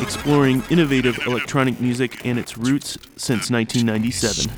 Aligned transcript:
Exploring 0.00 0.62
innovative 0.70 1.18
electronic 1.26 1.78
music 1.80 2.24
and 2.24 2.38
its 2.38 2.56
roots 2.56 2.96
since 3.16 3.50
1997. 3.50 4.50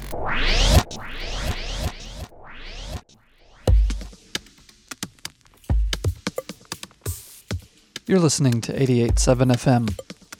You're 8.06 8.20
listening 8.20 8.60
to 8.60 8.72
88.7 8.72 9.54
FM, 9.54 9.88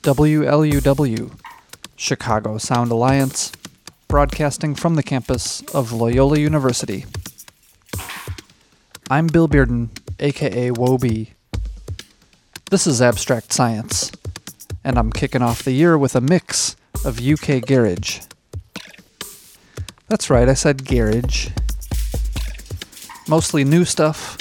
WLUW, 0.02 1.32
Chicago 1.96 2.58
Sound 2.58 2.92
Alliance, 2.92 3.50
broadcasting 4.06 4.76
from 4.76 4.94
the 4.94 5.02
campus 5.02 5.62
of 5.74 5.90
Loyola 5.90 6.38
University. 6.38 7.04
I'm 9.12 9.26
Bill 9.26 9.46
Bearden, 9.46 9.90
aka 10.20 10.70
Whoa-B. 10.70 11.34
This 12.70 12.86
is 12.86 13.02
Abstract 13.02 13.52
Science, 13.52 14.10
and 14.84 14.98
I'm 14.98 15.12
kicking 15.12 15.42
off 15.42 15.62
the 15.62 15.72
year 15.72 15.98
with 15.98 16.16
a 16.16 16.22
mix 16.22 16.76
of 17.04 17.20
UK 17.20 17.60
garage. 17.60 18.20
That's 20.08 20.30
right, 20.30 20.48
I 20.48 20.54
said 20.54 20.86
garage. 20.86 21.50
Mostly 23.28 23.64
new 23.64 23.84
stuff, 23.84 24.38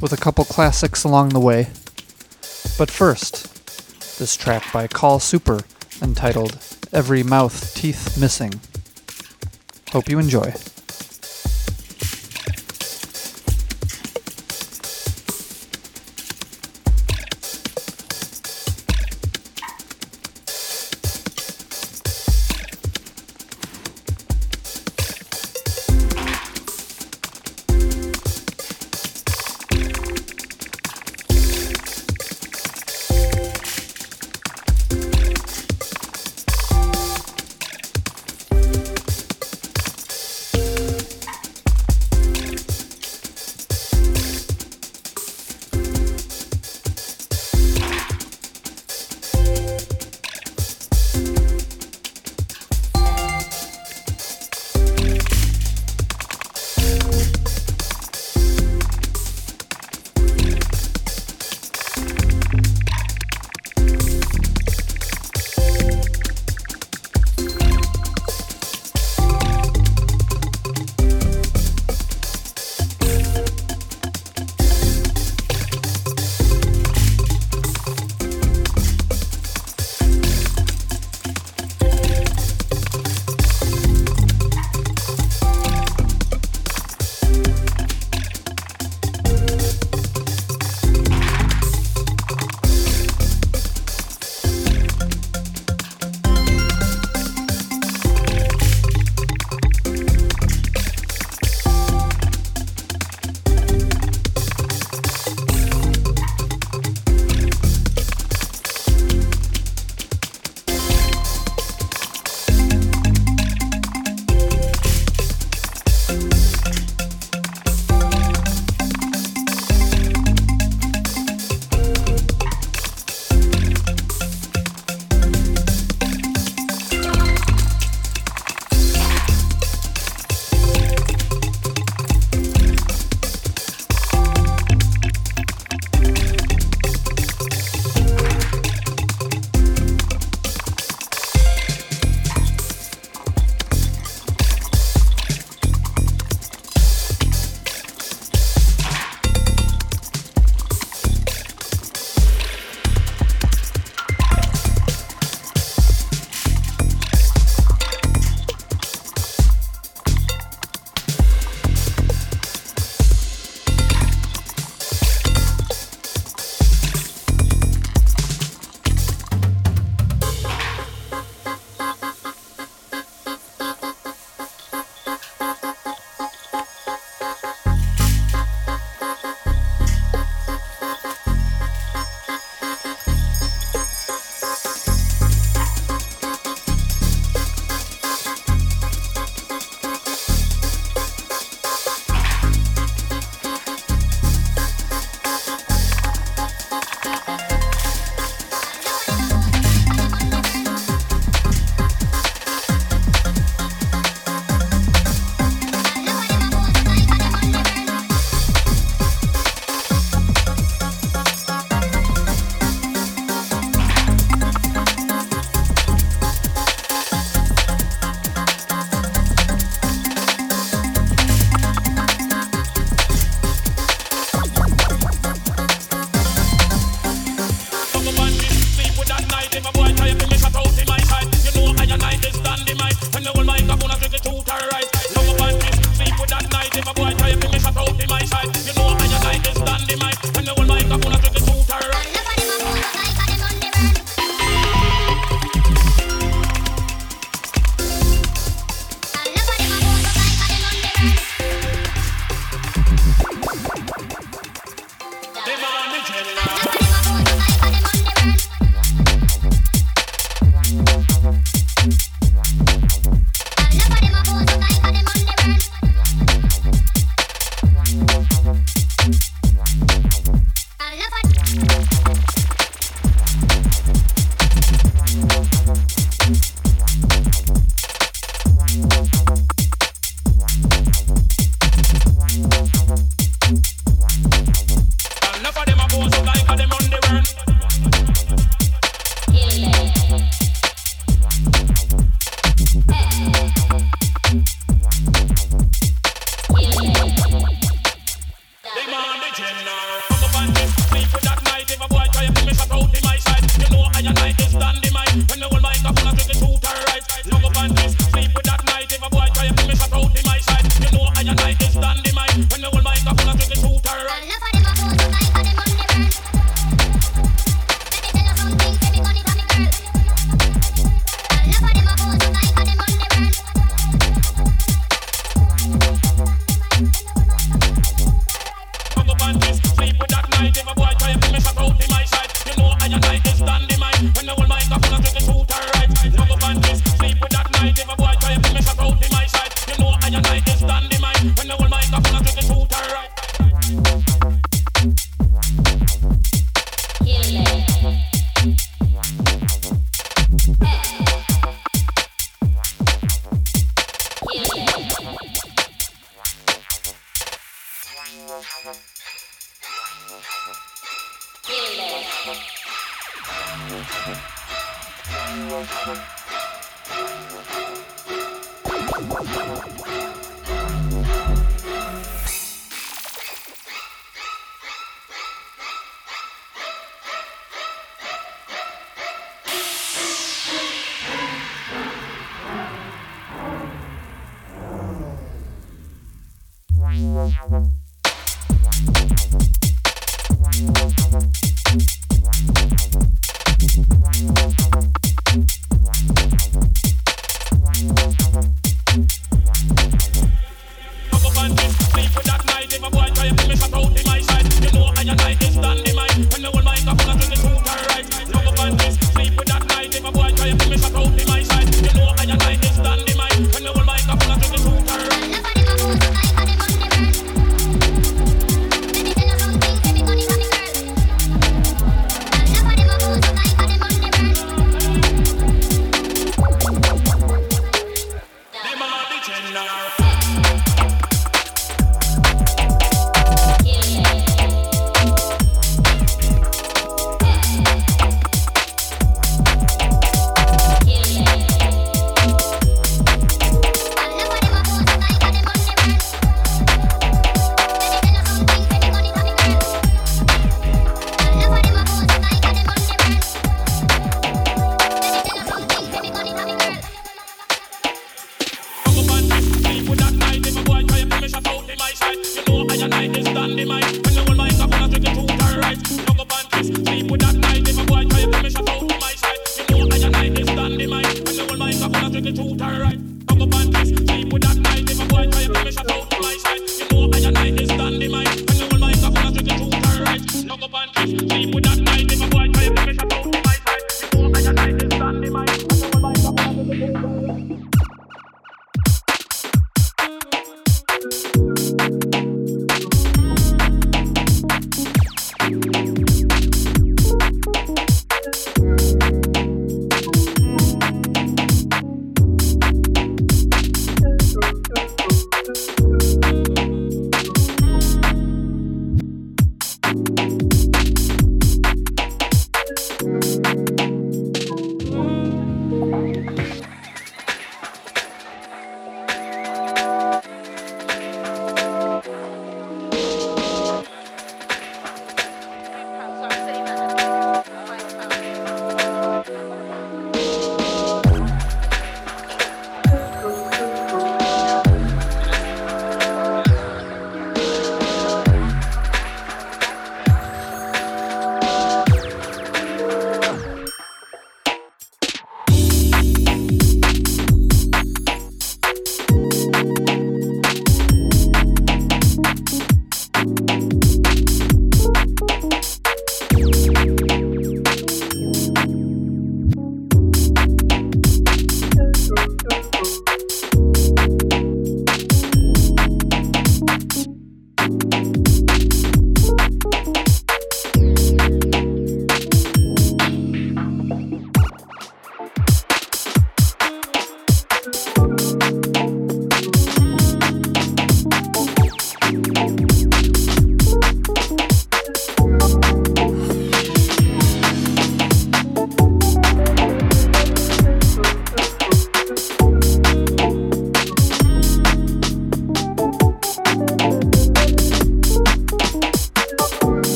with 0.00 0.14
a 0.14 0.16
couple 0.16 0.46
classics 0.46 1.04
along 1.04 1.28
the 1.28 1.38
way. 1.38 1.64
But 2.78 2.90
first, 2.90 4.18
this 4.18 4.34
track 4.34 4.64
by 4.72 4.86
Call 4.86 5.20
Super 5.20 5.60
entitled 6.00 6.56
Every 6.90 7.22
Mouth 7.22 7.74
Teeth 7.74 8.18
Missing. 8.18 8.62
Hope 9.92 10.08
you 10.08 10.18
enjoy. 10.18 10.54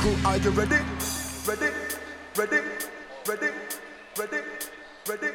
Cool, 0.00 0.16
are 0.24 0.38
you 0.38 0.48
ready? 0.52 0.76
Ready? 1.46 1.66
Ready? 2.34 2.56
Ready? 3.28 3.28
Ready? 3.28 3.50
Ready? 4.16 4.38
Ready? 5.06 5.28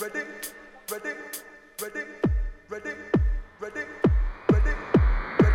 Ready? 0.00 0.22
Ready? 0.90 1.12
Ready? 1.80 2.02
Ready? 2.02 2.02
Ready? 2.68 2.90
Ready? 3.60 3.84
Ready? 4.50 4.74
Ready? 5.40 5.54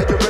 Ready? 0.00 0.21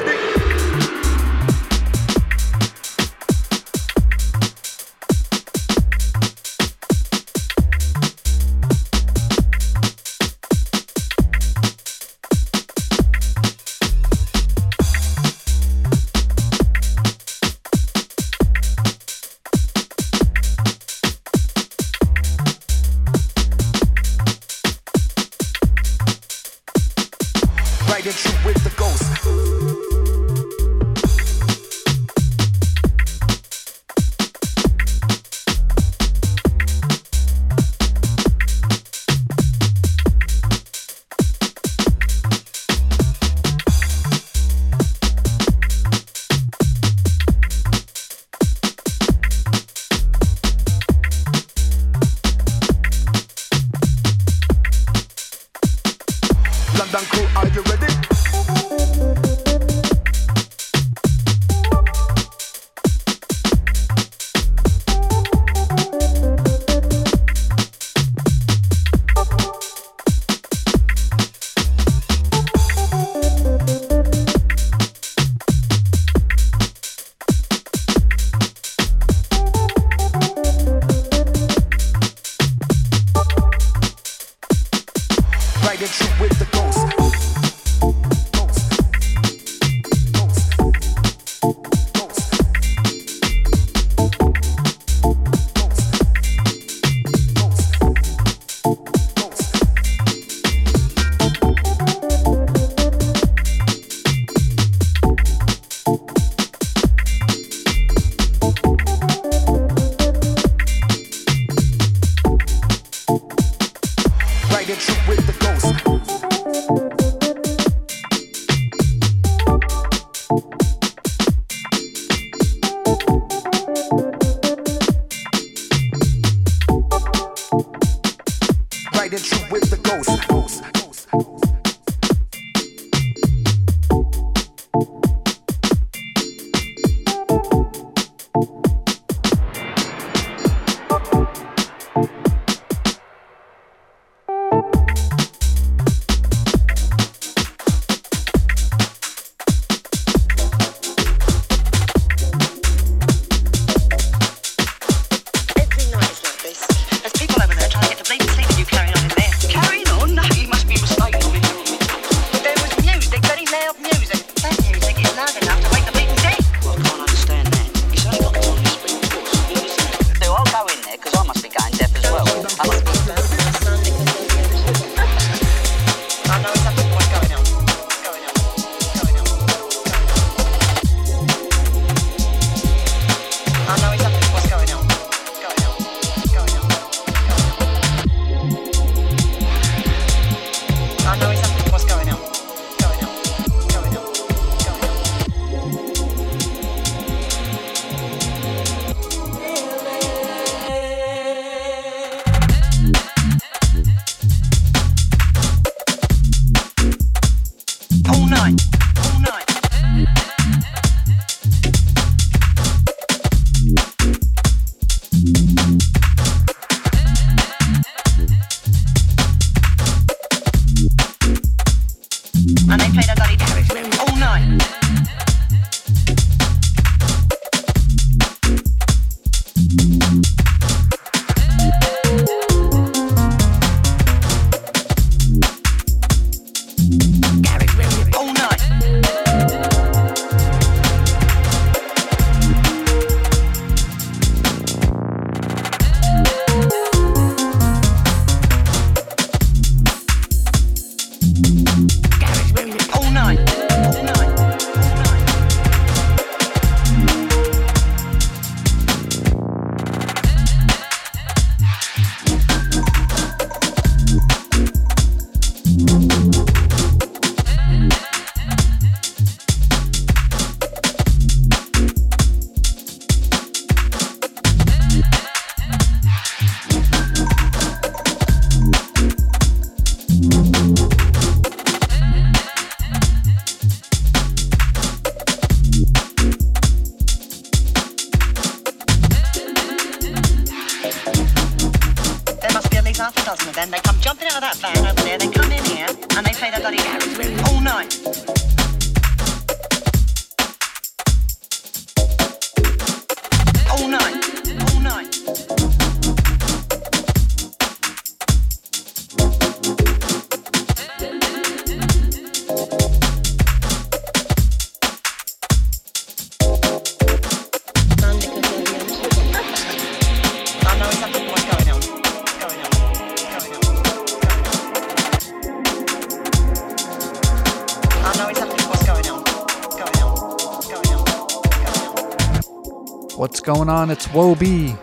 It's 333.92 334.06
Whoa-B 334.06 334.74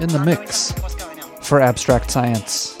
in 0.00 0.08
the 0.08 0.18
mix 0.18 0.72
for 1.40 1.60
Abstract 1.60 2.10
Science. 2.10 2.76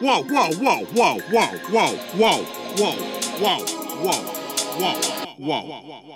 Whoa, 0.00 0.22
whoa, 0.24 0.52
whoa, 0.52 0.84
whoa, 0.84 1.18
whoa, 1.30 1.56
whoa, 1.70 1.96
whoa, 2.18 2.44
whoa, 2.76 2.92
whoa, 3.40 3.64
whoa, 4.02 4.20
whoa, 4.78 4.96
whoa, 5.38 5.62
whoa. 6.02 6.11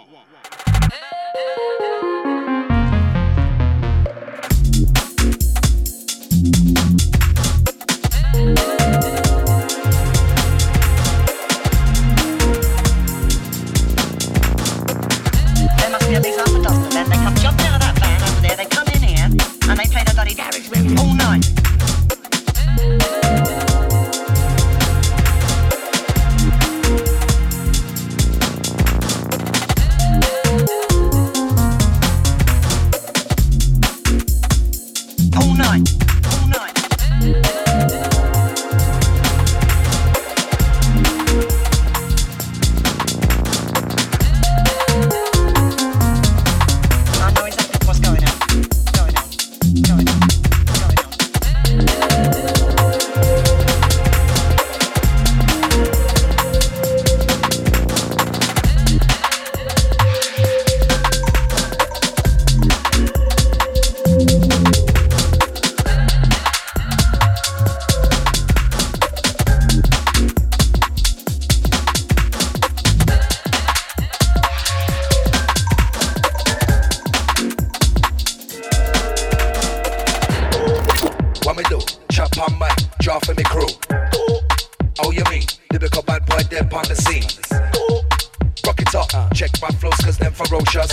Uh-uh. 89.14 89.28
Check 89.30 89.50
my 89.62 89.68
flows 89.68 89.96
cause 89.96 90.18
them 90.18 90.32
ferocious. 90.32 90.90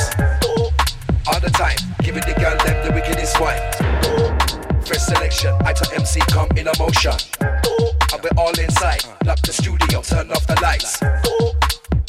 All 1.25 1.39
the 1.39 1.49
time, 1.53 1.77
give 2.03 2.17
it 2.17 2.25
the 2.25 2.33
girl 2.37 2.55
them 2.65 2.85
the 2.85 2.91
wickedest 2.93 3.39
wine. 3.39 3.59
Oh. 4.05 4.37
First 4.85 5.07
selection, 5.07 5.55
I 5.63 5.73
to 5.73 5.95
MC 5.95 6.19
come 6.29 6.49
in 6.57 6.67
a 6.67 6.77
motion. 6.77 7.13
And 7.41 8.21
we're 8.21 8.37
all 8.37 8.57
inside, 8.59 9.03
lock 9.25 9.41
the 9.41 9.53
studio, 9.53 10.01
turn 10.01 10.31
off 10.31 10.45
the 10.45 10.59
lights. 10.61 10.99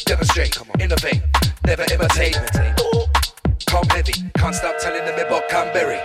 Demonstrate, 0.05 0.57
innovate, 0.79 1.21
never 1.65 1.85
imitate. 1.91 2.37
Oh. 2.79 3.07
Come 3.65 3.87
heavy, 3.89 4.13
can't 4.37 4.53
stop 4.53 4.77
telling 4.79 5.05
them 5.05 5.25
about 5.25 5.49
Canberry. 5.49 5.99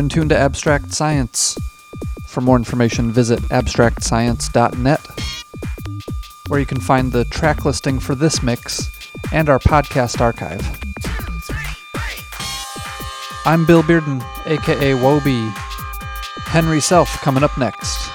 In 0.00 0.08
tune 0.08 0.30
to 0.30 0.36
Abstract 0.36 0.94
Science. 0.94 1.58
For 2.24 2.40
more 2.40 2.56
information, 2.56 3.12
visit 3.12 3.38
abstractscience.net, 3.50 5.00
where 6.48 6.58
you 6.58 6.64
can 6.64 6.80
find 6.80 7.12
the 7.12 7.26
track 7.26 7.66
listing 7.66 8.00
for 8.00 8.14
this 8.14 8.42
mix 8.42 8.90
and 9.30 9.50
our 9.50 9.58
podcast 9.58 10.22
archive. 10.22 10.62
I'm 13.44 13.66
Bill 13.66 13.82
Bearden, 13.82 14.24
aka 14.46 14.94
Whoa-B. 14.94 15.50
Henry 16.46 16.80
Self 16.80 17.10
coming 17.20 17.44
up 17.44 17.58
next. 17.58 18.09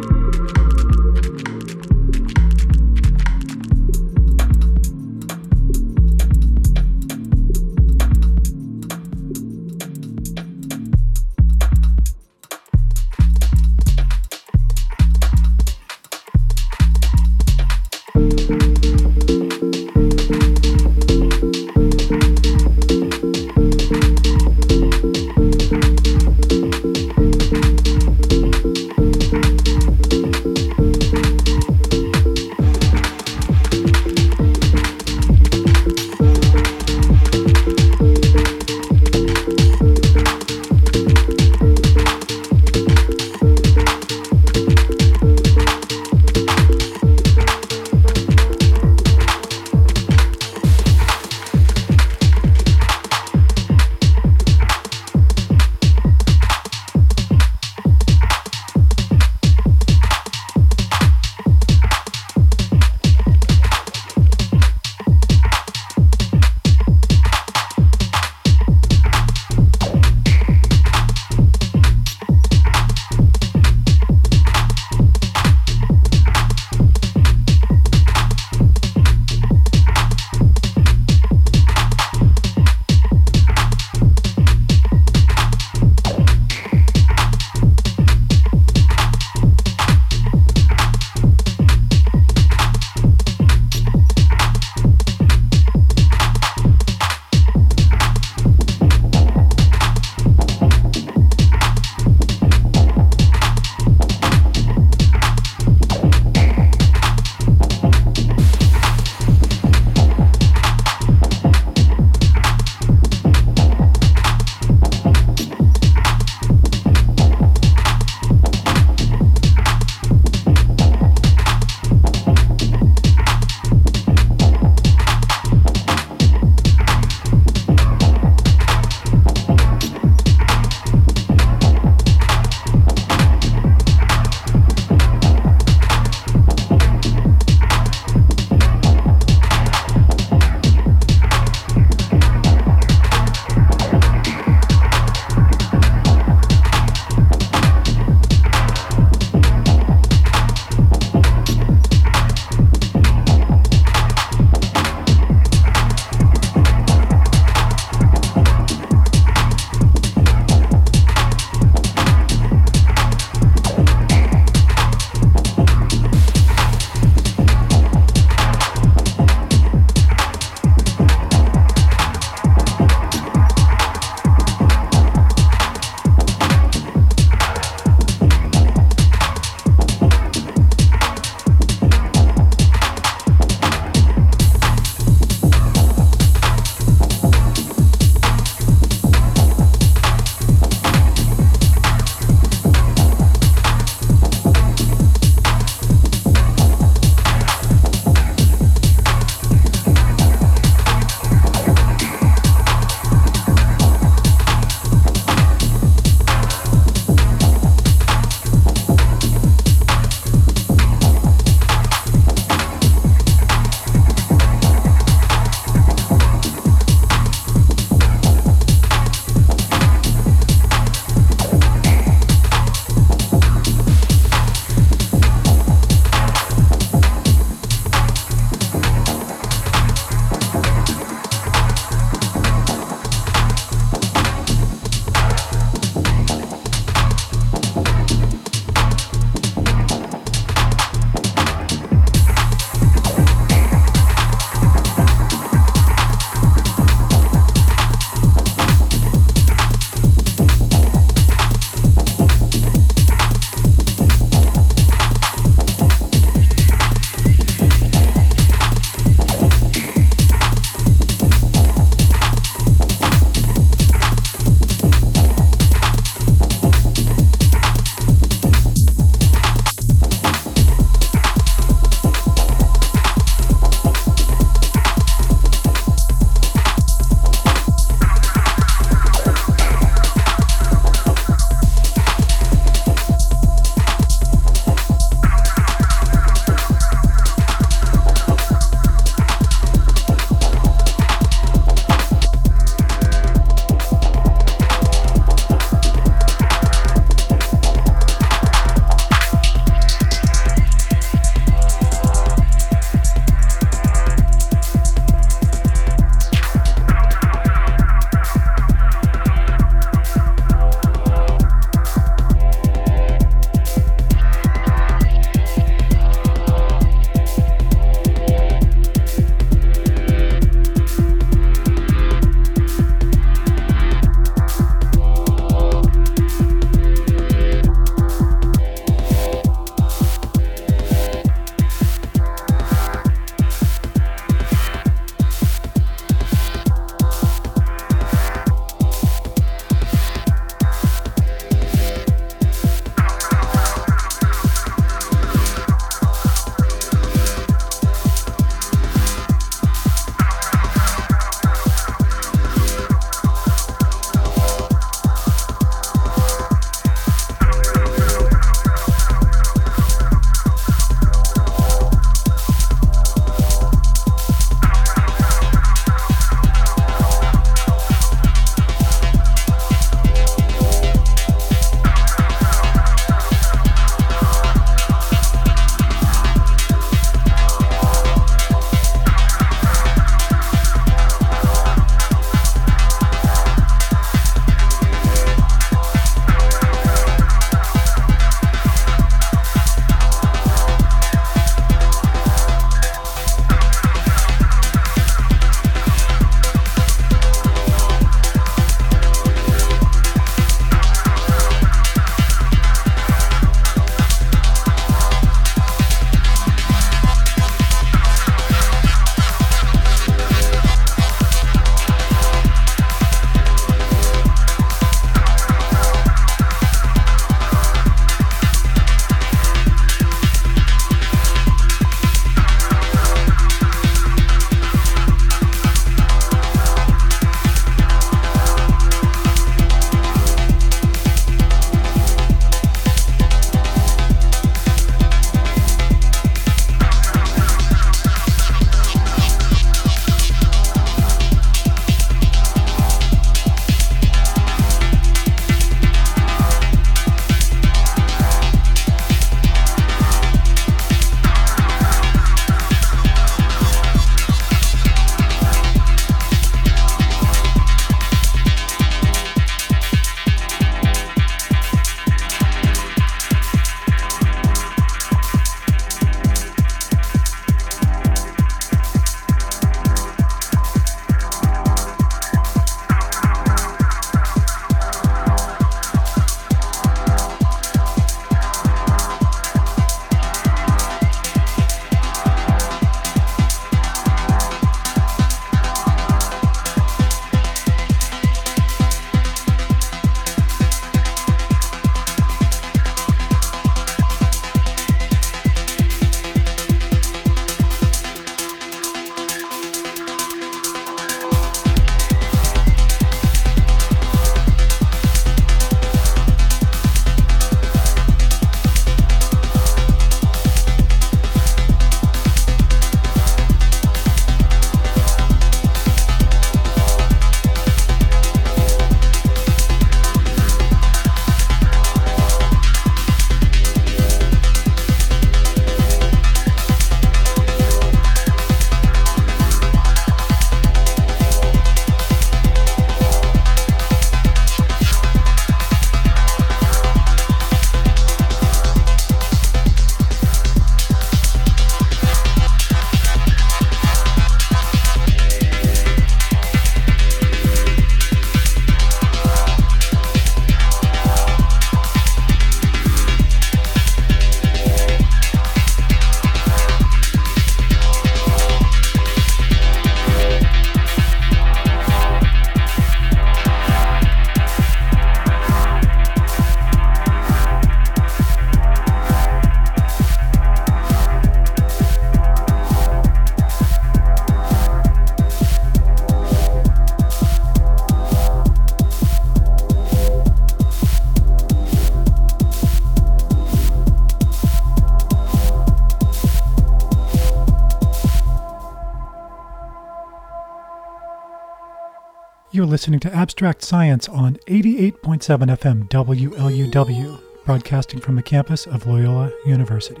You're 592.56 592.64
listening 592.64 593.00
to 593.00 593.14
Abstract 593.14 593.62
Science 593.62 594.08
on 594.08 594.36
88.7 594.46 595.20
FM 595.58 595.90
WLUW, 595.90 597.20
broadcasting 597.44 598.00
from 598.00 598.16
the 598.16 598.22
campus 598.22 598.66
of 598.66 598.86
Loyola 598.86 599.30
University. 599.44 600.00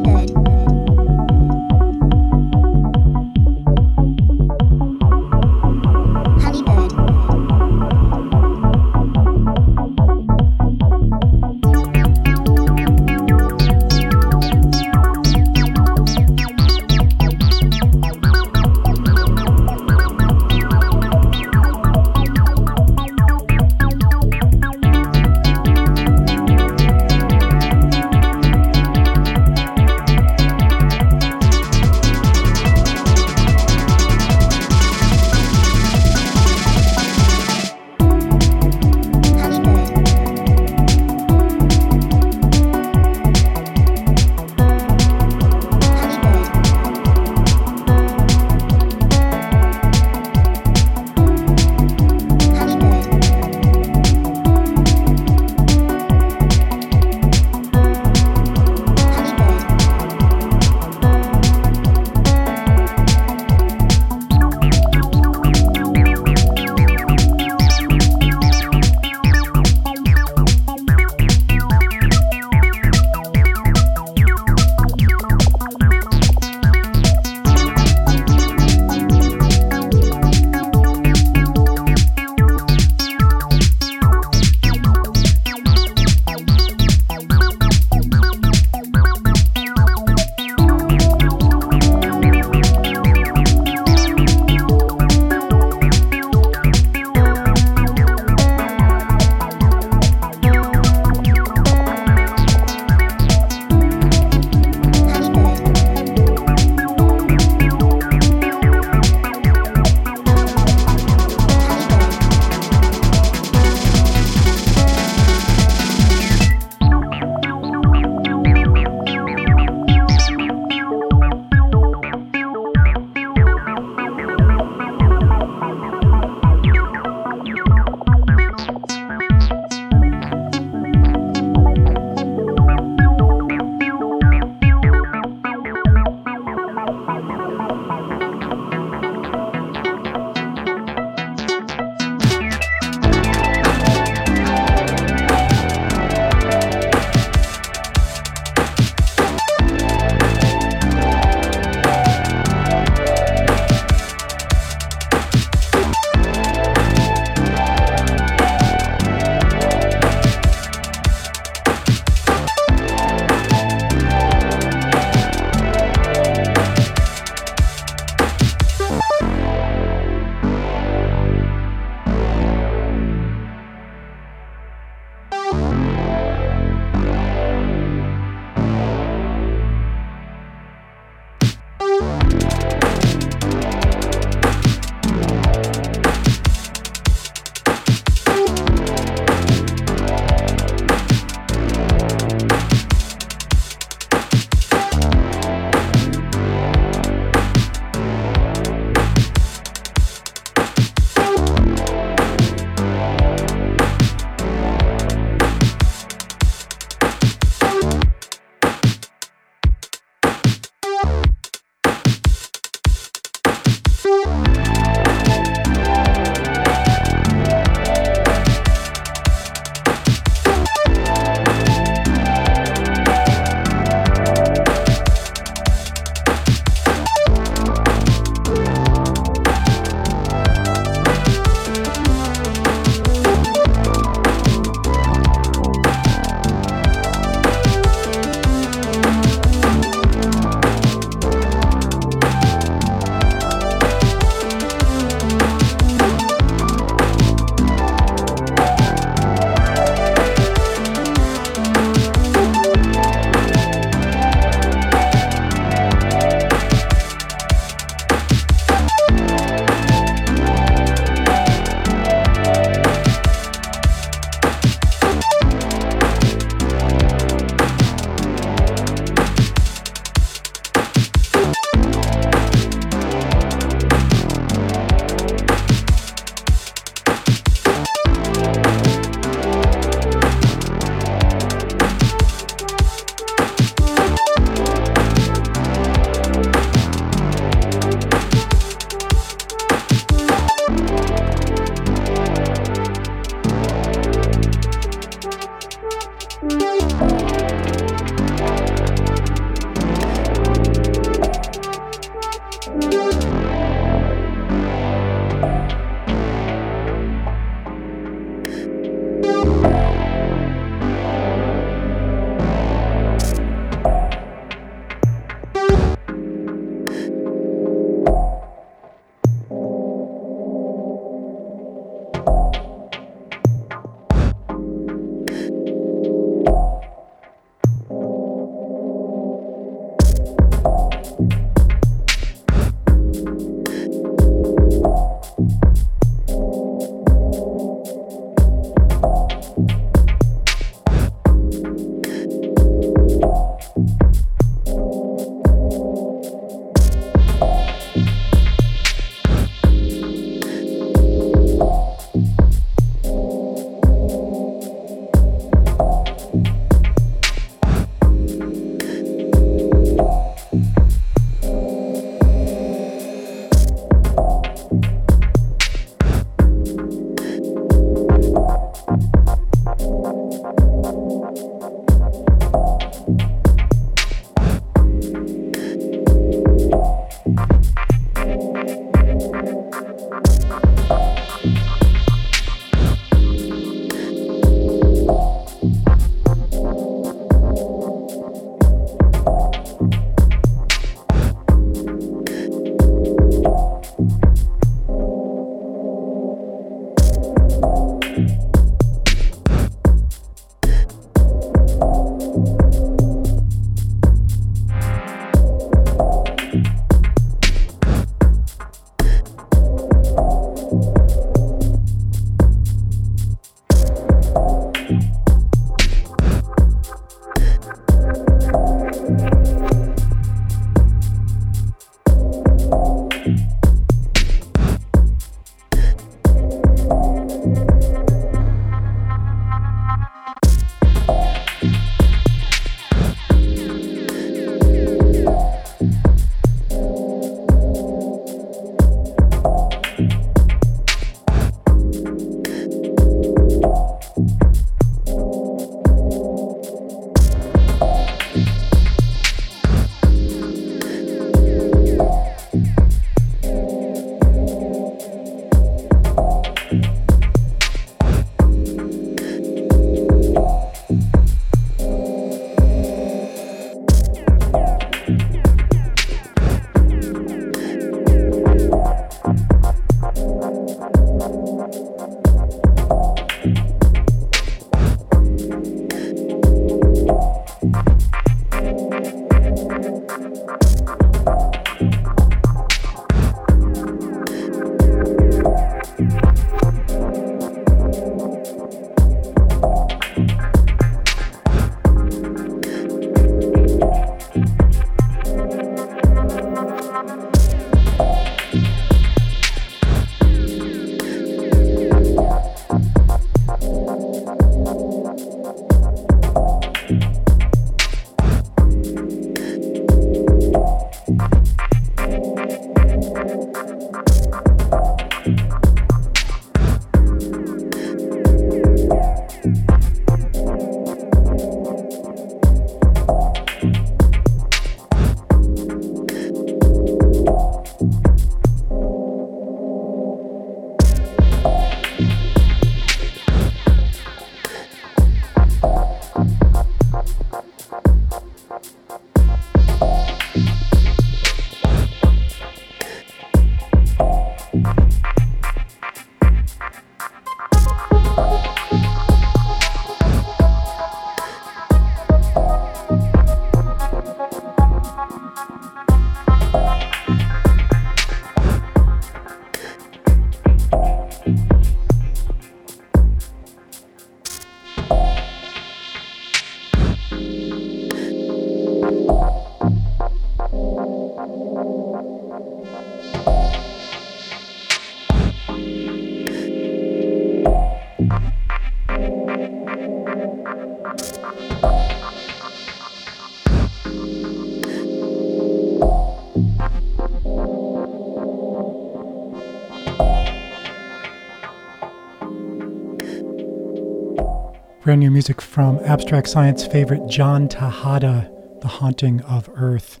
Brand 594.90 595.02
new 595.02 595.10
music 595.12 595.40
from 595.40 595.78
Abstract 595.84 596.28
Science 596.28 596.66
favorite 596.66 597.06
John 597.06 597.46
Tejada, 597.46 598.28
The 598.60 598.66
Haunting 598.66 599.20
of 599.20 599.48
Earth. 599.54 600.00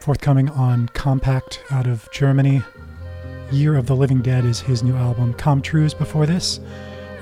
Forthcoming 0.00 0.50
on 0.50 0.88
Kompakt 0.88 1.60
out 1.70 1.86
of 1.86 2.08
Germany. 2.10 2.64
Year 3.52 3.76
of 3.76 3.86
the 3.86 3.94
Living 3.94 4.22
Dead 4.22 4.44
is 4.44 4.58
his 4.58 4.82
new 4.82 4.96
album. 4.96 5.34
Com 5.34 5.62
Truise 5.62 5.96
before 5.96 6.26
this 6.26 6.58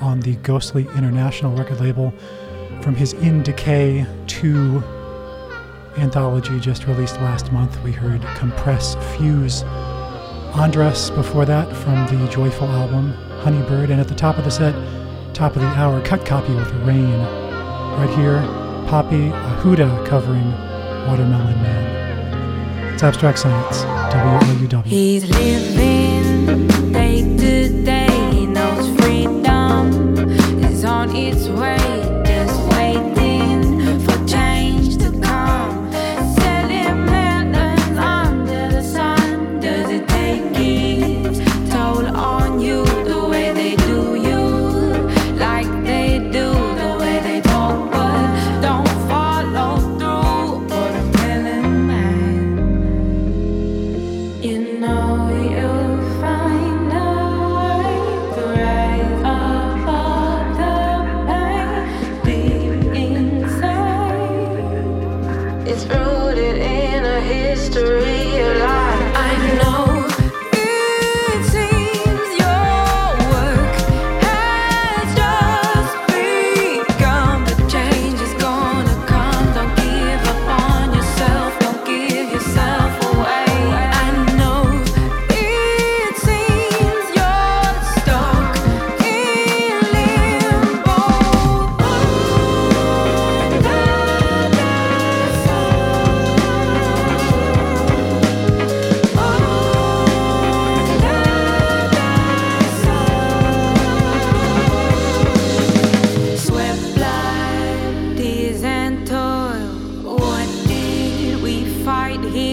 on 0.01 0.21
the 0.21 0.37
Ghostly 0.37 0.89
International 0.97 1.55
record 1.55 1.81
label 1.81 2.15
from 2.81 2.95
his 2.95 3.13
In 3.13 3.43
Decay 3.43 4.07
2 4.27 4.83
anthology 5.99 6.59
just 6.61 6.87
released 6.87 7.17
last 7.17 7.53
month. 7.53 7.79
We 7.83 7.93
heard 7.93 8.23
Compress 8.37 8.95
Fuse. 9.19 9.65
Andras 10.55 11.11
before 11.11 11.45
that 11.45 11.77
from 11.77 12.07
the 12.07 12.27
Joyful 12.33 12.69
album 12.69 13.13
Honeybird, 13.43 13.91
and 13.91 14.01
at 14.01 14.09
the 14.09 14.15
top 14.15 14.39
of 14.39 14.45
the 14.45 14.51
set, 14.51 14.75
top 15.37 15.55
of 15.55 15.61
the 15.61 15.69
hour, 15.69 16.01
cut 16.01 16.25
copy 16.25 16.55
with 16.55 16.73
Rain. 16.87 17.19
Right 17.99 18.09
here, 18.17 18.41
Poppy 18.89 19.29
Ajudha 19.29 20.07
covering 20.07 20.51
Watermelon 21.07 21.61
Man. 21.63 22.95
It's 22.95 23.03
Abstract 23.03 23.41
Science, 23.41 23.83
WLUW. 24.15 24.87
He's 24.87 25.29
living 25.29 26.97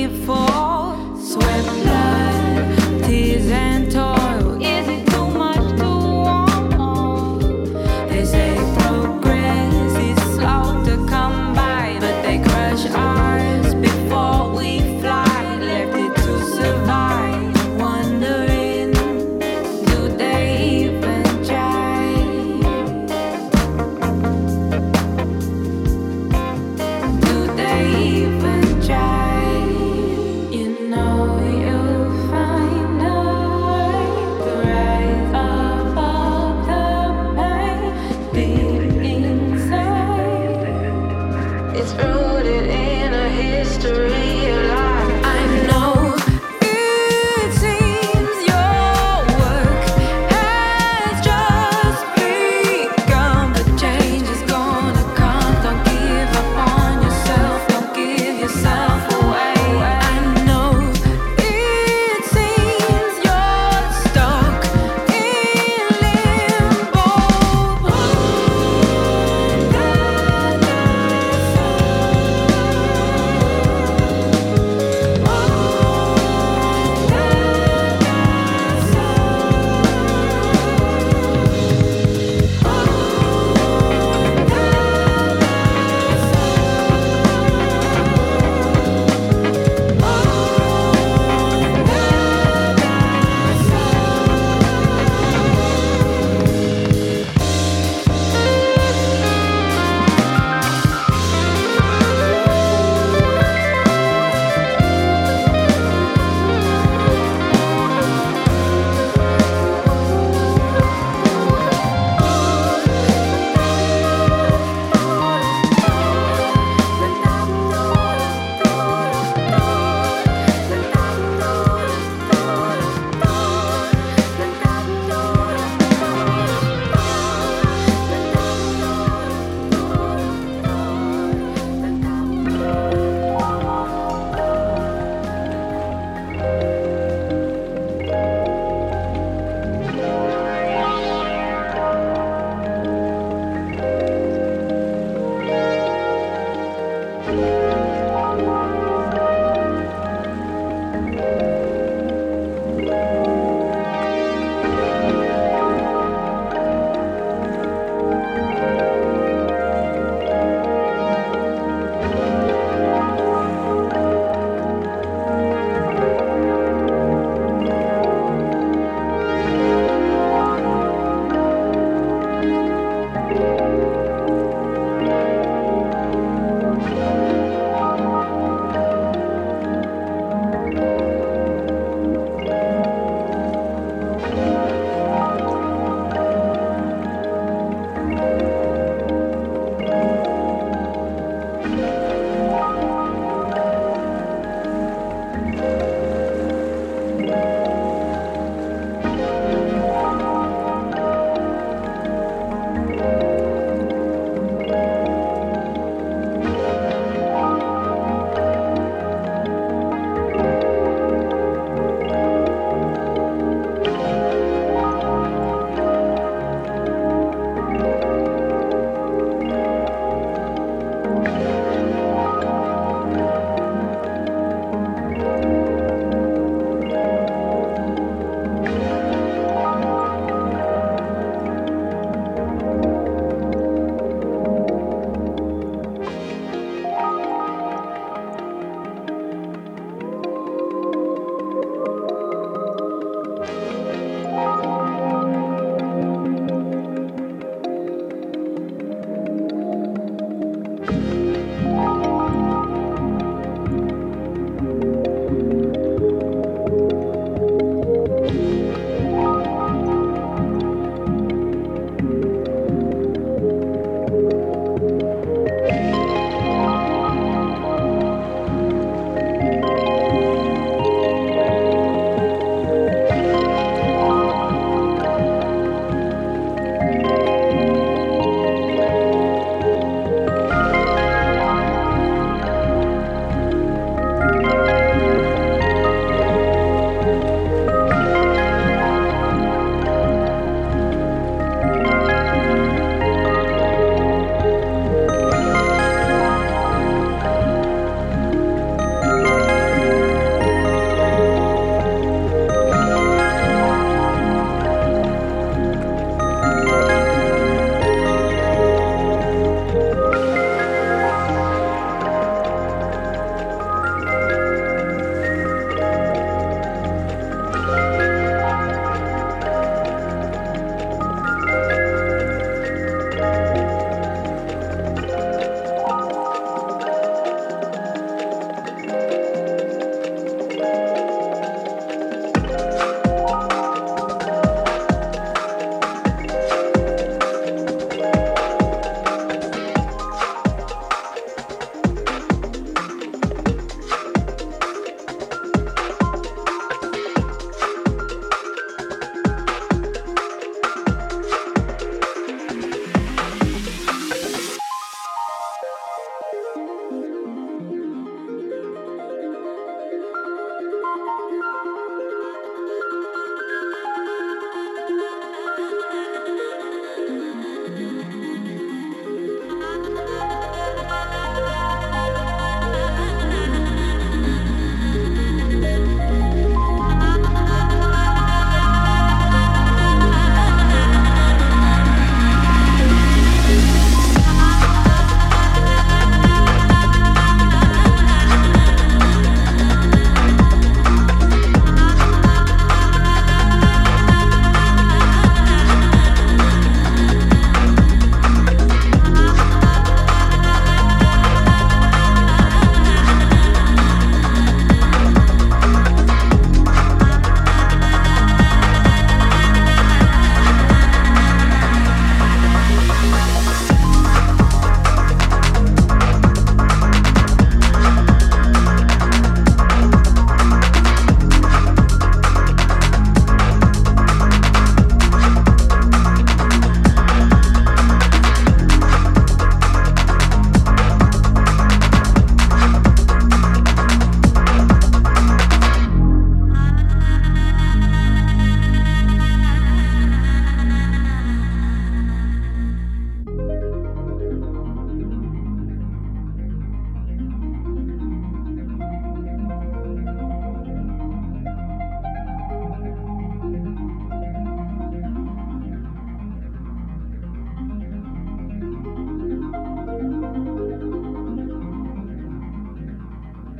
for 0.07 0.52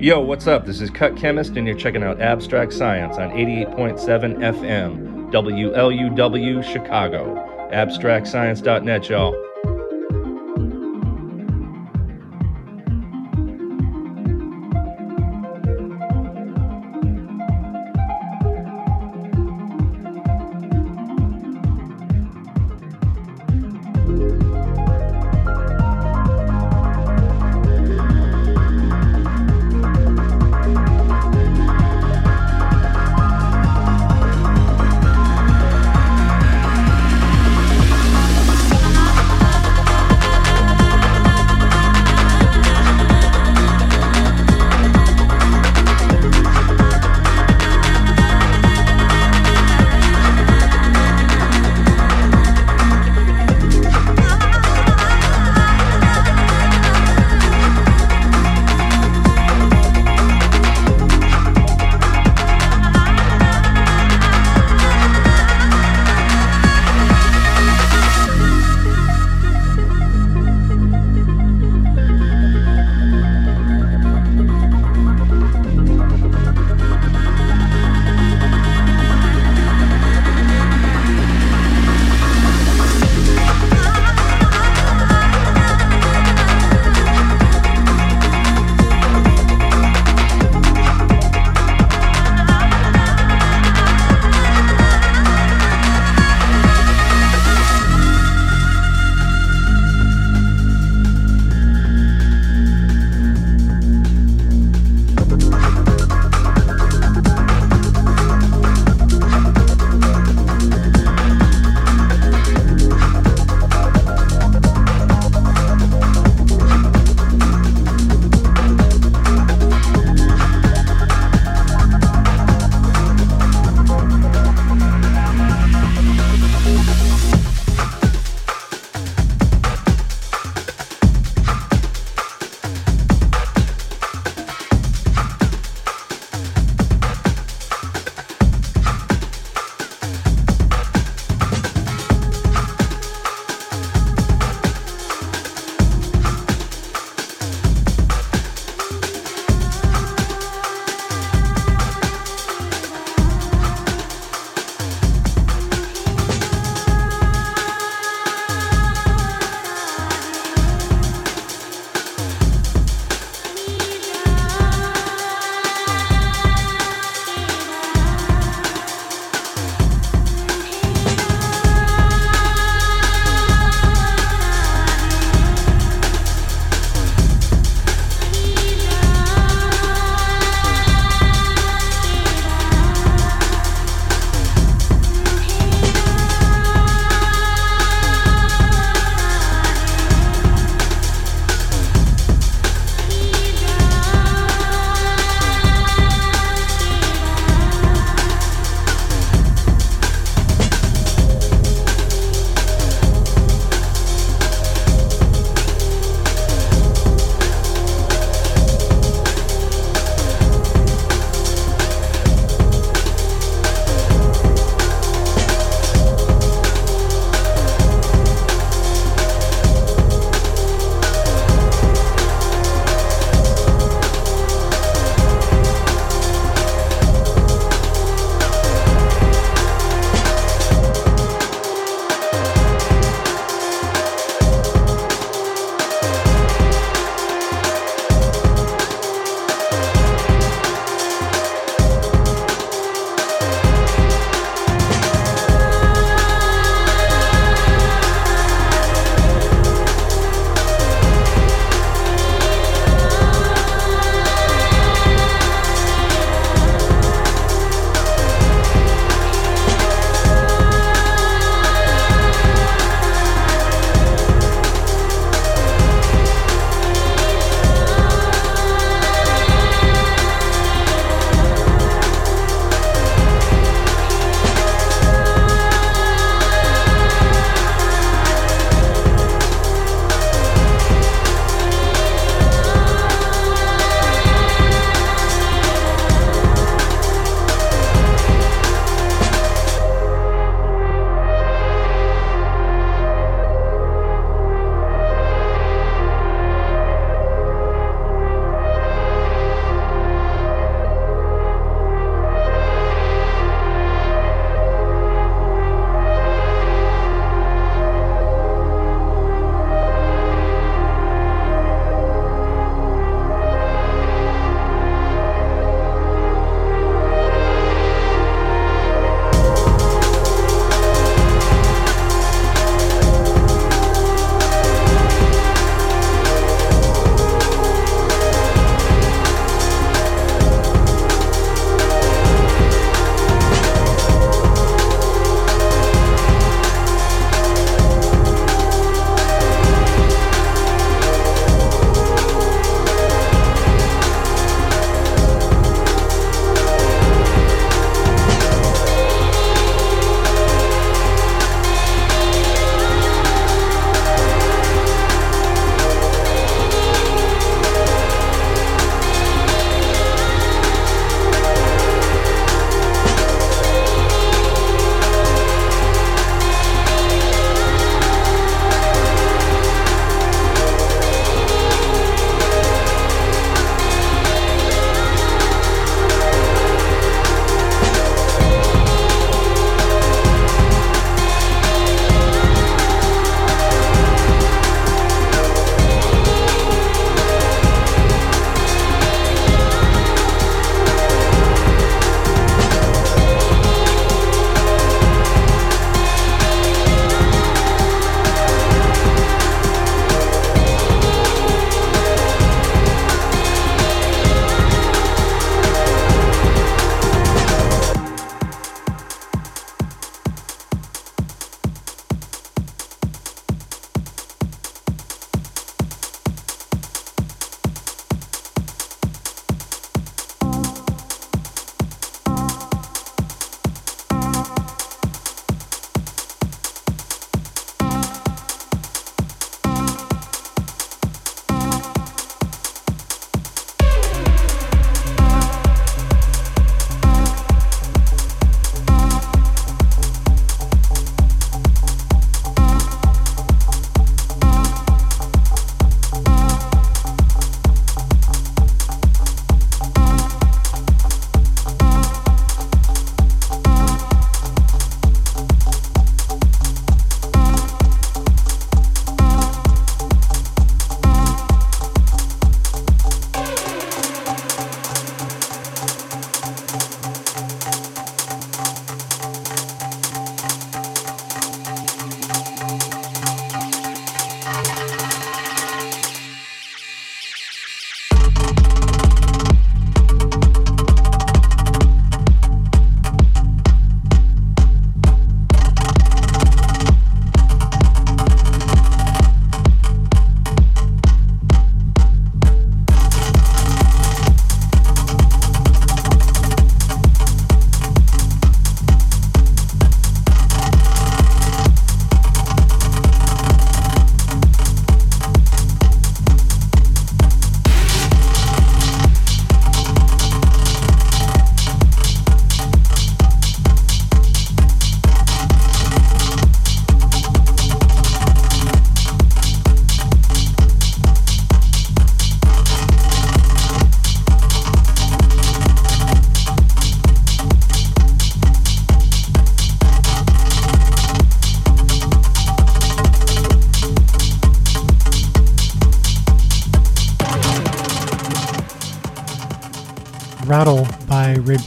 Yo, 0.03 0.19
what's 0.19 0.47
up? 0.47 0.65
This 0.65 0.81
is 0.81 0.89
Cut 0.89 1.15
Chemist, 1.15 1.55
and 1.55 1.65
you're 1.65 1.77
checking 1.77 2.03
out 2.03 2.19
Abstract 2.19 2.73
Science 2.73 3.15
on 3.15 3.29
88.7 3.29 4.35
FM, 4.37 5.31
WLUW 5.31 6.61
Chicago. 6.61 7.69
AbstractScience.net, 7.71 9.07
y'all. 9.07 9.52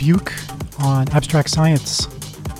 By 0.06 0.12
Rebuke 0.12 0.32
on 0.78 1.08
Abstract 1.08 1.50
Science, 1.50 2.06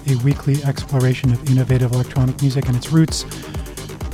a 0.09 0.17
weekly 0.25 0.65
exploration 0.65 1.33
of 1.33 1.49
innovative 1.49 1.93
electronic 1.93 2.41
music 2.43 2.67
and 2.67 2.75
its 2.77 2.91
roots. 2.91 3.25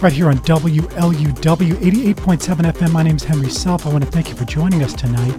Right 0.03 0.13
here 0.13 0.29
on 0.29 0.37
WLUW 0.41 1.73
88.7 1.73 2.73
FM. 2.73 2.93
My 2.93 3.03
name 3.03 3.17
is 3.17 3.25
Henry 3.25 3.49
Self. 3.49 3.87
I 3.87 3.91
want 3.91 4.05
to 4.05 4.11
thank 4.11 4.29
you 4.29 4.35
for 4.35 4.45
joining 4.45 4.83
us 4.83 4.93
tonight. 4.93 5.39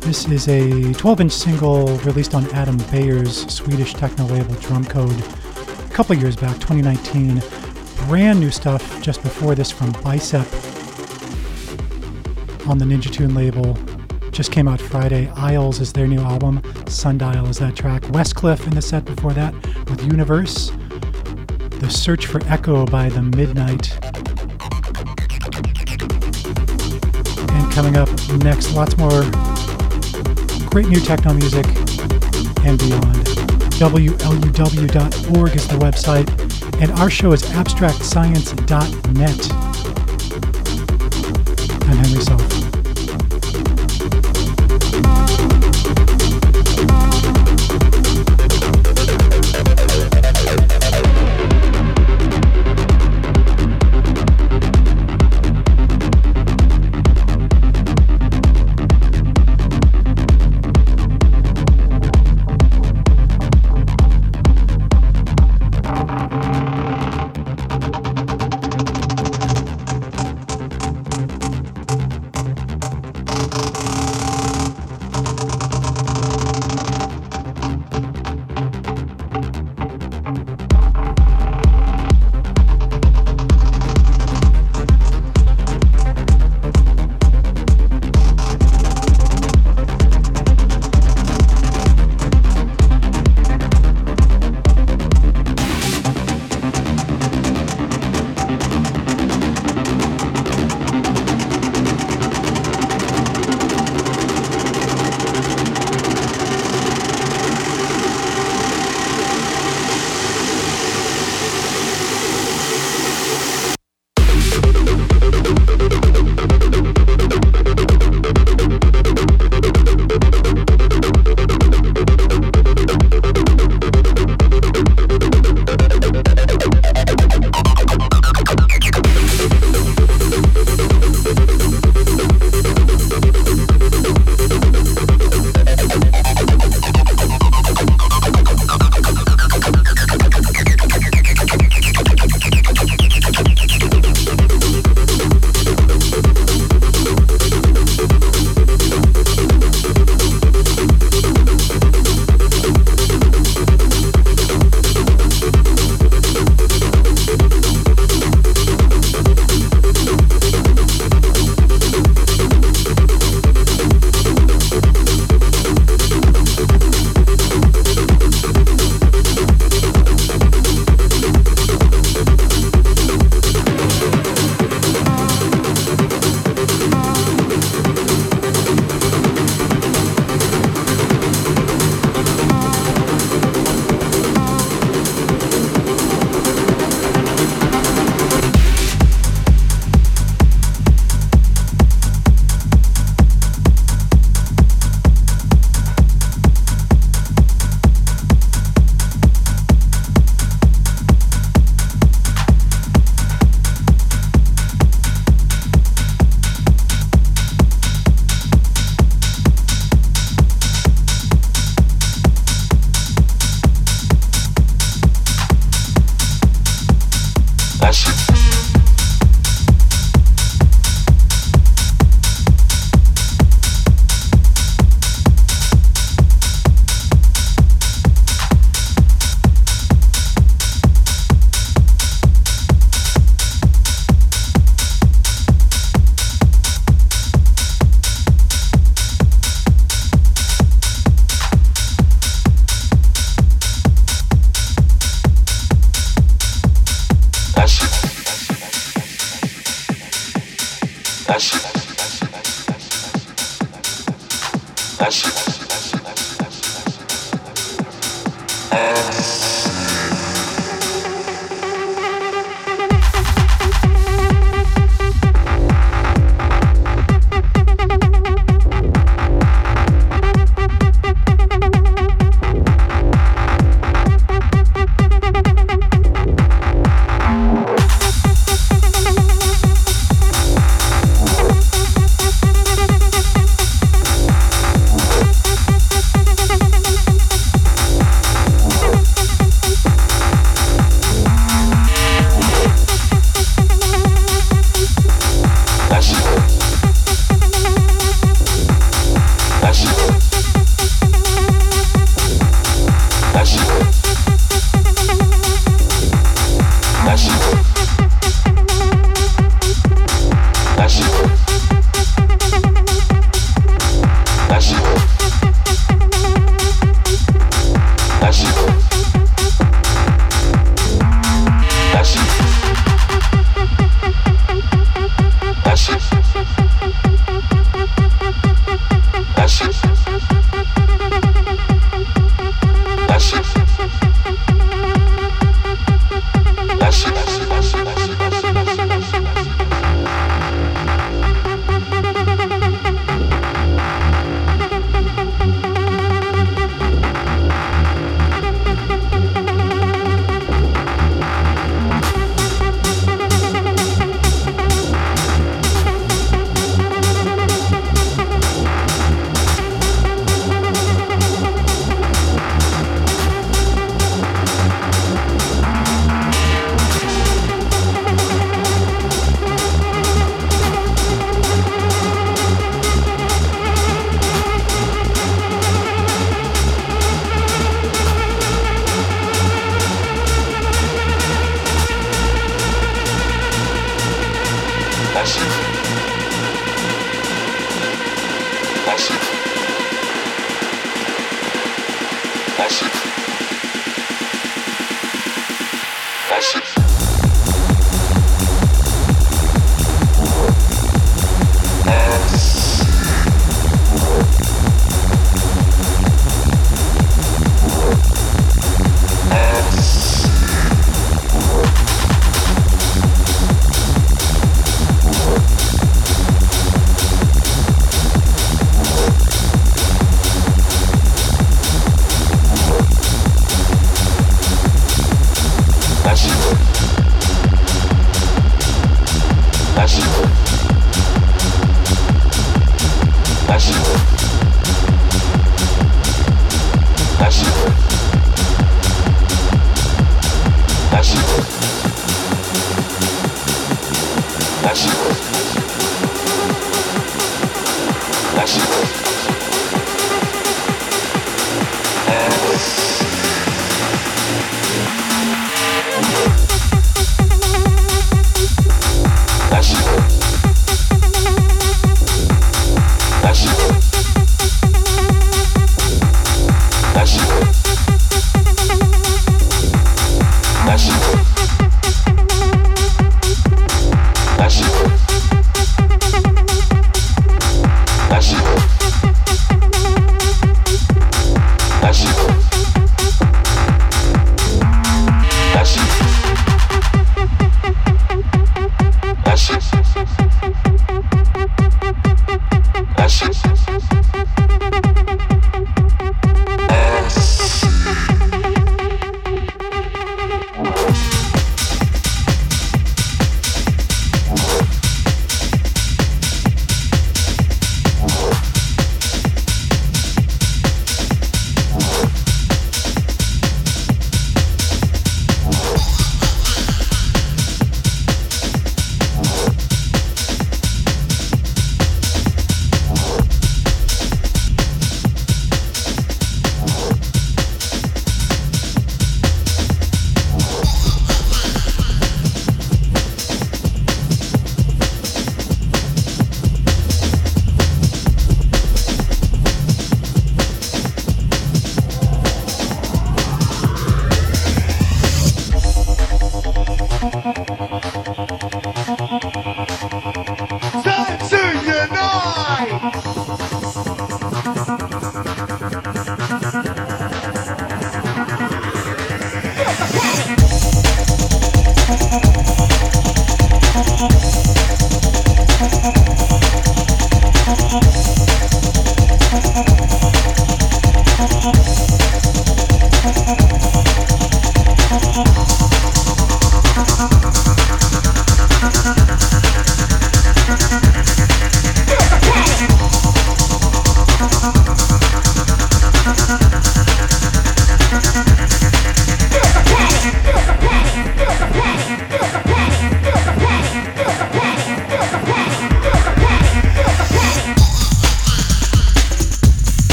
This 0.00 0.26
is 0.26 0.48
a 0.48 0.94
12 0.94 1.20
inch 1.20 1.32
single 1.32 1.98
released 1.98 2.34
on 2.34 2.46
Adam 2.54 2.78
Beyer's 2.90 3.52
Swedish 3.52 3.92
techno 3.92 4.24
label 4.24 4.54
Drumcode 4.54 5.90
a 5.90 5.92
couple 5.92 6.16
years 6.16 6.36
back, 6.36 6.54
2019. 6.60 7.42
Brand 8.08 8.40
new 8.40 8.50
stuff 8.50 9.02
just 9.02 9.22
before 9.22 9.54
this 9.54 9.70
from 9.70 9.92
Bicep 10.02 10.46
on 12.66 12.78
the 12.78 12.86
Ninja 12.86 13.12
Tune 13.12 13.34
label. 13.34 13.76
Just 14.32 14.50
came 14.50 14.66
out 14.66 14.80
Friday. 14.80 15.28
Isles 15.36 15.78
is 15.78 15.92
their 15.92 16.06
new 16.06 16.20
album. 16.20 16.62
Sundial 16.86 17.46
is 17.48 17.58
that 17.58 17.76
track. 17.76 18.00
Westcliff 18.04 18.66
in 18.66 18.74
the 18.74 18.80
set 18.80 19.04
before 19.04 19.34
that 19.34 19.52
with 19.90 20.02
Universe. 20.06 20.72
The 21.80 21.90
Search 21.90 22.24
for 22.26 22.40
Echo 22.46 22.86
by 22.86 23.10
The 23.10 23.20
Midnight. 23.20 23.92
And 27.50 27.72
coming 27.72 27.98
up 27.98 28.08
next, 28.42 28.72
lots 28.72 28.96
more 28.96 29.22
great 30.70 30.88
new 30.88 31.00
techno 31.00 31.34
music 31.34 31.66
and 32.64 32.78
beyond. 32.78 33.26
WLUW.org 33.76 35.56
is 35.56 35.68
the 35.68 35.76
website, 35.76 36.30
and 36.80 36.90
our 36.92 37.10
show 37.10 37.32
is 37.32 37.42
abstractscience.net. 37.42 39.52
I'm 41.82 41.96
Henry 41.98 42.22
Self. 42.22 42.51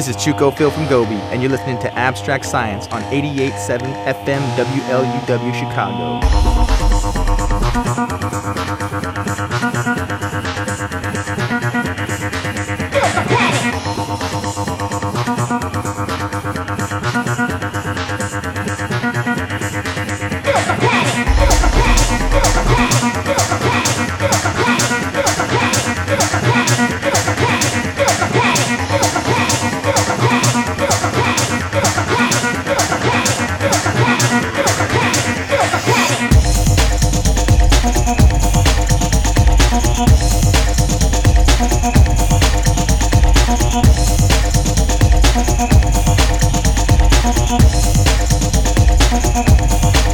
This 0.00 0.08
is 0.08 0.16
Chuko 0.16 0.50
Phil 0.56 0.70
from 0.70 0.88
Gobi, 0.88 1.16
and 1.28 1.42
you're 1.42 1.50
listening 1.50 1.78
to 1.80 1.92
Abstract 1.92 2.46
Science 2.46 2.88
on 2.88 3.02
88.7 3.12 3.80
FM 4.06 4.40
WLUW 4.56 5.52
Chicago. 5.52 6.49
Thank 47.32 47.54
you. 50.04 50.09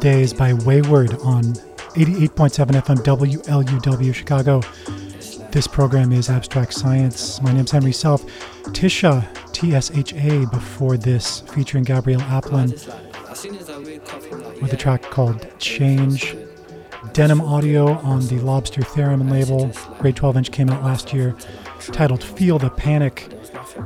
Days 0.00 0.32
by 0.32 0.54
Wayward 0.54 1.12
on 1.20 1.42
88.7 1.92 2.68
FM 2.70 2.96
WLUW 3.04 4.14
Chicago. 4.14 4.62
This 5.52 5.66
program 5.66 6.10
is 6.10 6.30
Abstract 6.30 6.72
Science. 6.72 7.42
My 7.42 7.52
name's 7.52 7.70
Henry 7.70 7.92
Self. 7.92 8.24
Tisha, 8.72 9.26
T 9.52 9.74
S 9.74 9.90
H 9.90 10.14
A, 10.14 10.46
before 10.46 10.96
this, 10.96 11.40
featuring 11.40 11.84
Gabrielle 11.84 12.20
Aplin 12.22 12.70
with 14.62 14.72
a 14.72 14.76
track 14.76 15.02
called 15.02 15.46
Change. 15.58 16.34
Denim 17.12 17.42
Audio 17.42 17.98
on 17.98 18.26
the 18.28 18.38
Lobster 18.38 18.80
Theremin 18.80 19.30
label. 19.30 19.70
Grade 19.98 20.16
12 20.16 20.36
inch 20.38 20.50
came 20.50 20.70
out 20.70 20.82
last 20.82 21.12
year, 21.12 21.36
titled 21.92 22.24
Feel 22.24 22.58
the 22.58 22.70
Panic, 22.70 23.28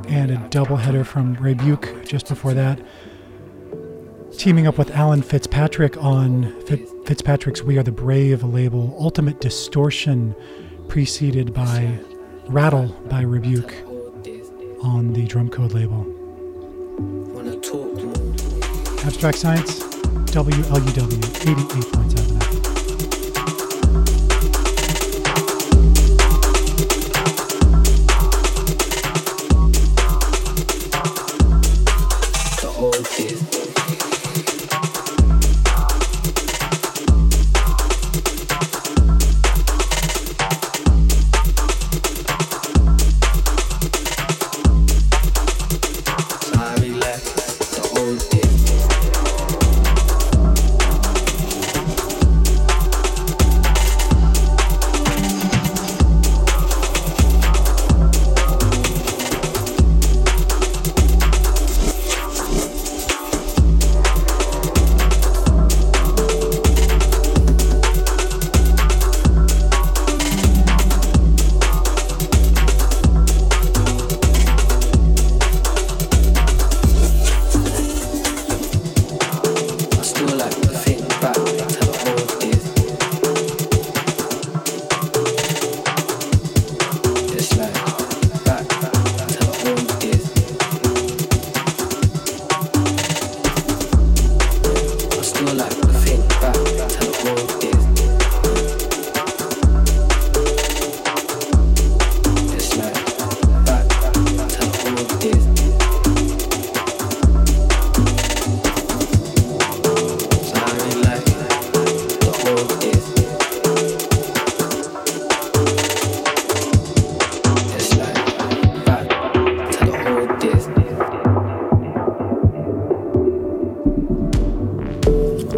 and 0.07 0.31
a 0.31 0.37
double 0.49 0.77
header 0.77 1.03
from 1.03 1.33
Rebuke 1.33 2.05
just 2.05 2.29
before 2.29 2.53
that. 2.53 2.79
Teaming 4.45 4.67
up 4.67 4.77
with 4.77 4.91
Alan 4.91 5.23
Fitzpatrick 5.23 5.97
on 5.97 6.53
Fit- 6.67 6.87
Fitzpatrick's 7.07 7.63
We 7.63 7.79
Are 7.79 7.83
the 7.83 7.91
Brave 7.91 8.43
label, 8.43 8.95
Ultimate 8.99 9.41
Distortion, 9.41 10.35
preceded 10.87 11.51
by 11.51 11.97
Rattle 12.47 12.89
by 13.09 13.21
Rebuke 13.21 13.73
on 14.83 15.13
the 15.13 15.25
Drumcode 15.25 15.73
label. 15.73 16.05
wanna 17.33 17.55
talk 17.55 17.91
more. 17.95 18.13
Abstract 19.03 19.39
Science, 19.39 19.79
WLUW 20.31 21.21
88.7 21.47 22.14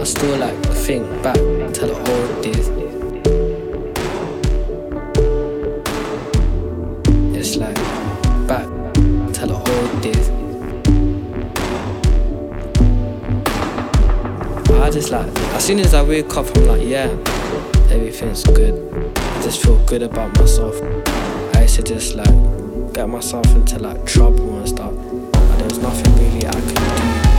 still 0.07 0.37
like 0.37 0.61
to 0.61 0.69
think 0.69 1.05
back 1.21 1.35
to 1.35 1.85
the 1.85 1.93
old 1.93 2.41
days. 2.41 2.69
It's 7.35 7.57
like 7.57 7.75
back 8.47 8.63
to 9.33 9.45
the 9.45 9.55
old 9.55 10.01
days. 10.01 10.29
I 14.81 14.89
just 14.89 15.11
like, 15.11 15.27
as 15.55 15.65
soon 15.65 15.79
as 15.79 15.93
I 15.93 16.03
wake 16.03 16.37
up, 16.37 16.45
I'm 16.55 16.67
like, 16.67 16.83
yeah, 16.83 17.09
everything's 17.91 18.45
good. 18.45 18.73
I 19.17 19.41
just 19.41 19.61
feel 19.61 19.77
good 19.85 20.03
about 20.03 20.33
myself. 20.37 20.81
I 21.53 21.63
used 21.63 21.75
to 21.75 21.83
just 21.83 22.15
like 22.15 22.93
get 22.93 23.09
myself 23.09 23.45
into 23.47 23.77
like 23.79 24.05
trouble 24.05 24.57
and 24.59 24.69
stuff. 24.69 24.93
And 24.93 25.59
there 25.59 25.67
was 25.67 25.79
nothing 25.79 26.15
really 26.15 26.47
I 26.47 26.51
could 26.53 26.75
do 26.75 27.36